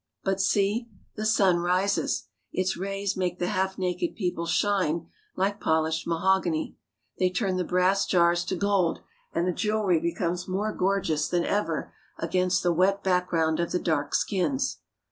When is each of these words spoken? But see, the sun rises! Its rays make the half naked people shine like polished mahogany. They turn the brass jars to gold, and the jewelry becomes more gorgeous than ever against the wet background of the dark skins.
But 0.23 0.41
see, 0.41 0.87
the 1.15 1.27
sun 1.27 1.59
rises! 1.59 2.25
Its 2.51 2.75
rays 2.75 3.15
make 3.15 3.37
the 3.37 3.49
half 3.49 3.77
naked 3.77 4.15
people 4.15 4.47
shine 4.47 5.05
like 5.35 5.59
polished 5.59 6.07
mahogany. 6.07 6.75
They 7.19 7.29
turn 7.29 7.57
the 7.57 7.63
brass 7.63 8.07
jars 8.07 8.43
to 8.45 8.55
gold, 8.55 9.01
and 9.31 9.47
the 9.47 9.51
jewelry 9.53 9.99
becomes 9.99 10.47
more 10.47 10.73
gorgeous 10.73 11.27
than 11.27 11.43
ever 11.43 11.93
against 12.17 12.63
the 12.63 12.73
wet 12.73 13.03
background 13.03 13.59
of 13.59 13.71
the 13.73 13.77
dark 13.79 14.15
skins. 14.15 14.79